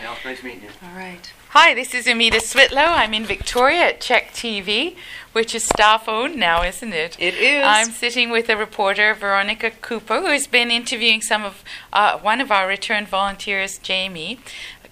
Hi, 0.00 0.06
Al. 0.06 0.16
Nice 0.24 0.42
meeting 0.42 0.62
you. 0.62 0.68
All 0.82 0.96
right. 0.96 1.30
Hi, 1.50 1.74
this 1.74 1.94
is 1.94 2.06
Amita 2.06 2.40
Switlow. 2.40 2.80
I'm 2.80 3.12
in 3.12 3.26
Victoria 3.26 3.88
at 3.88 4.00
CHEK 4.00 4.30
TV, 4.32 4.96
which 5.32 5.54
is 5.54 5.64
staff 5.64 6.08
owned 6.08 6.36
now, 6.36 6.62
isn't 6.62 6.94
it? 6.94 7.16
It 7.20 7.34
is. 7.34 7.62
I'm 7.62 7.90
sitting 7.90 8.30
with 8.30 8.48
a 8.48 8.56
reporter, 8.56 9.12
Veronica 9.12 9.70
Cooper, 9.70 10.20
who 10.20 10.28
has 10.28 10.46
been 10.46 10.70
interviewing 10.70 11.20
some 11.20 11.44
of 11.44 11.62
uh, 11.92 12.18
one 12.18 12.40
of 12.40 12.50
our 12.50 12.66
returned 12.66 13.08
volunteers, 13.08 13.76
Jamie 13.76 14.38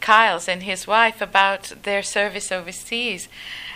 Kyles, 0.00 0.48
and 0.48 0.62
his 0.62 0.86
wife 0.86 1.20
about 1.20 1.72
their 1.82 2.02
service 2.02 2.50
overseas. 2.50 3.28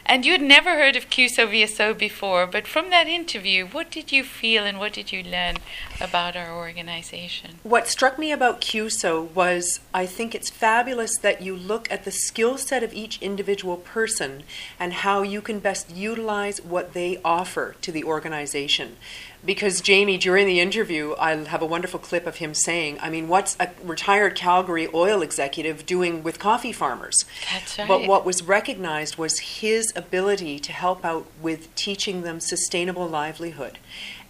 And 0.04 0.26
you 0.26 0.32
had 0.32 0.42
never 0.42 0.70
heard 0.70 0.96
of 0.96 1.08
CUSO 1.08 1.46
VSO 1.46 1.96
before, 1.96 2.46
but 2.46 2.66
from 2.66 2.90
that 2.90 3.06
interview, 3.06 3.66
what 3.66 3.90
did 3.90 4.10
you 4.10 4.24
feel 4.24 4.64
and 4.64 4.78
what 4.78 4.92
did 4.92 5.12
you 5.12 5.22
learn 5.22 5.58
about 6.00 6.34
our 6.34 6.52
organization? 6.52 7.60
What 7.62 7.86
struck 7.86 8.18
me 8.18 8.32
about 8.32 8.60
CUSO 8.60 9.32
was 9.32 9.78
I 9.94 10.06
think 10.06 10.34
it's 10.34 10.50
fabulous 10.50 11.16
that 11.18 11.40
you 11.40 11.56
look 11.56 11.90
at 11.90 12.04
the 12.04 12.10
skill 12.10 12.58
set 12.58 12.82
of 12.82 12.92
each 12.92 13.22
individual 13.22 13.76
person 13.76 14.42
and 14.78 14.92
how 14.92 15.22
you 15.22 15.40
can 15.40 15.60
best 15.60 15.94
utilize 15.94 16.60
what 16.60 16.94
they 16.94 17.20
offer 17.24 17.76
to 17.82 17.92
the 17.92 18.02
organization. 18.02 18.96
Because 19.44 19.80
Jamie, 19.80 20.18
during 20.18 20.46
the 20.46 20.60
interview, 20.60 21.14
I 21.18 21.34
have 21.34 21.62
a 21.62 21.66
wonderful 21.66 21.98
clip 21.98 22.26
of 22.26 22.36
him 22.36 22.54
saying, 22.54 22.98
I 23.00 23.10
mean, 23.10 23.26
what's 23.26 23.56
a 23.58 23.70
retired 23.82 24.36
Calgary 24.36 24.88
oil 24.94 25.20
executive 25.20 25.84
doing 25.84 26.22
with 26.22 26.38
coffee 26.38 26.72
farmers? 26.72 27.24
That's 27.52 27.78
right. 27.78 27.88
But 27.88 28.06
what 28.06 28.24
was 28.24 28.42
recognized 28.42 29.16
was 29.16 29.38
his 29.38 29.92
ability 29.96 30.60
to 30.60 30.72
help 30.72 31.04
out 31.04 31.26
with 31.40 31.74
teaching 31.74 32.22
them 32.22 32.38
sustainable 32.38 33.08
livelihood. 33.08 33.78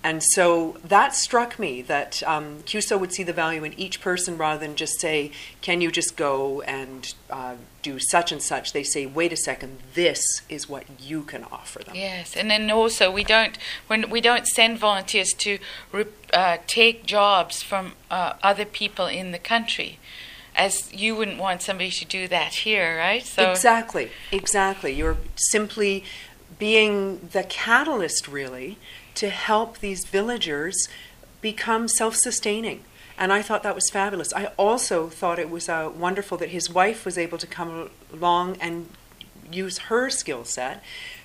And 0.04 0.22
so 0.22 0.78
that 0.84 1.14
struck 1.14 1.58
me 1.58 1.82
that 1.82 2.22
um, 2.24 2.62
CUSO 2.64 2.98
would 2.98 3.12
see 3.12 3.22
the 3.22 3.32
value 3.32 3.62
in 3.64 3.78
each 3.78 4.00
person 4.00 4.36
rather 4.36 4.58
than 4.58 4.74
just 4.74 5.00
say, 5.00 5.30
can 5.60 5.80
you 5.80 5.92
just 5.92 6.16
go 6.16 6.60
and 6.62 7.14
uh, 7.30 7.54
do 7.82 7.98
such 7.98 8.32
and 8.32 8.42
such? 8.42 8.72
They 8.72 8.82
say, 8.82 9.06
wait 9.06 9.32
a 9.32 9.36
second, 9.36 9.78
this 9.94 10.22
is 10.48 10.68
what 10.68 10.84
you 11.00 11.22
can 11.22 11.44
offer 11.44 11.80
them. 11.80 11.94
Yes, 11.94 12.36
and 12.36 12.50
then 12.50 12.70
also 12.70 13.10
we 13.10 13.24
don't 13.24 13.58
when 13.88 14.08
we 14.08 14.20
don't 14.20 14.46
send 14.46 14.78
volunteers 14.78 15.32
to 15.38 15.58
re- 15.90 16.06
uh, 16.32 16.58
take 16.66 17.04
jobs 17.04 17.62
from 17.62 17.92
uh, 18.10 18.34
other 18.42 18.64
people 18.64 19.06
in 19.06 19.32
the 19.32 19.38
country, 19.38 19.98
as 20.54 20.92
you 20.92 21.16
wouldn't 21.16 21.38
want 21.38 21.62
somebody 21.62 21.90
to 21.90 22.04
do 22.04 22.28
that 22.28 22.54
here, 22.54 22.96
right? 22.98 23.24
So 23.24 23.50
Exactly, 23.50 24.10
exactly. 24.30 24.92
You're 24.92 25.18
simply 25.36 26.04
being 26.58 27.28
the 27.32 27.42
catalyst, 27.42 28.28
really, 28.28 28.78
to 29.14 29.30
help 29.30 29.78
these 29.78 30.04
villagers 30.04 30.88
become 31.40 31.88
self 31.88 32.14
sustaining. 32.16 32.84
And 33.22 33.32
I 33.32 33.40
thought 33.40 33.62
that 33.62 33.76
was 33.76 33.88
fabulous. 33.88 34.34
I 34.34 34.46
also 34.58 35.08
thought 35.08 35.38
it 35.38 35.48
was 35.48 35.68
uh, 35.68 35.92
wonderful 35.96 36.36
that 36.38 36.48
his 36.48 36.68
wife 36.68 37.04
was 37.04 37.16
able 37.16 37.38
to 37.38 37.46
come 37.46 37.88
along 38.12 38.56
and 38.60 38.88
use 39.48 39.78
her 39.78 40.10
skill 40.10 40.44
set 40.44 40.82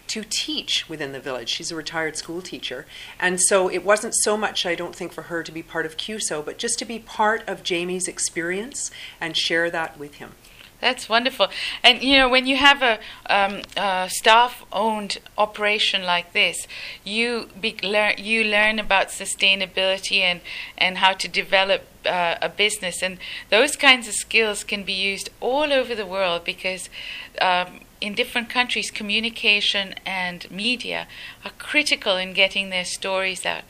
to 0.10 0.24
teach 0.24 0.88
within 0.88 1.12
the 1.12 1.20
village. 1.20 1.50
She's 1.50 1.72
a 1.72 1.76
retired 1.76 2.16
school 2.16 2.44
teacher. 2.44 2.86
And 3.20 3.42
so 3.42 3.68
it 3.68 3.84
wasn't 3.84 4.14
so 4.14 4.38
much, 4.38 4.64
I 4.64 4.76
don't 4.76 4.96
think, 4.96 5.12
for 5.12 5.24
her 5.24 5.42
to 5.42 5.52
be 5.52 5.64
part 5.64 5.88
of 5.88 5.98
CUSO, 5.98 6.46
but 6.46 6.60
just 6.60 6.78
to 6.78 6.86
be 6.86 7.00
part 7.00 7.42
of 7.50 7.64
Jamie's 7.64 8.08
experience 8.08 8.92
and 9.20 9.36
share 9.36 9.72
that 9.72 9.98
with 9.98 10.18
him. 10.18 10.36
That's 10.80 11.10
wonderful. 11.10 11.48
And 11.84 12.04
you 12.04 12.18
know, 12.18 12.30
when 12.30 12.46
you 12.46 12.58
have 12.58 12.84
a, 12.84 13.00
um, 13.26 13.62
staff-owned 14.10 15.18
operation 15.38 16.04
like 16.04 16.34
this, 16.34 16.68
you 17.04 17.50
be, 17.60 17.76
learn 17.82 18.14
you 18.18 18.44
learn 18.44 18.78
about 18.78 19.08
sustainability 19.08 20.22
and 20.22 20.42
and 20.78 21.00
how 21.00 21.14
to 21.14 21.28
develop 21.28 21.82
uh, 22.06 22.36
a 22.42 22.50
business, 22.50 23.02
and 23.02 23.18
those 23.50 23.76
kinds 23.76 24.08
of 24.08 24.14
skills 24.14 24.64
can 24.64 24.84
be 24.84 24.94
used 24.94 25.30
all 25.42 25.74
over 25.74 25.96
the 25.96 26.06
world 26.06 26.44
because. 26.44 26.90
Um, 27.42 27.82
in 28.00 28.14
different 28.14 28.48
countries, 28.48 28.92
communication 28.92 29.96
and 30.06 30.50
media 30.52 31.08
are 31.44 31.50
critical 31.58 32.16
in 32.16 32.32
getting 32.34 32.70
their 32.70 32.86
stories 32.86 33.44
out. 33.44 33.64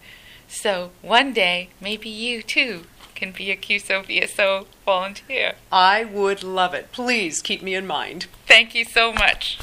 So 0.50 0.91
one 1.01 1.31
day, 1.31 1.69
maybe 1.79 2.09
you 2.09 2.44
too 2.44 2.88
can 3.17 3.31
be 3.31 3.51
a 3.51 3.57
CUSO 3.57 4.03
VSO 4.03 4.67
volunteer. 4.85 5.55
I 5.72 6.05
would 6.05 6.44
love 6.44 6.73
it. 6.73 6.91
Please 6.91 7.41
keep 7.41 7.61
me 7.61 7.75
in 7.75 7.85
mind. 7.85 8.28
Thank 8.45 8.73
you 8.75 8.85
so 8.85 9.11
much. 9.11 9.59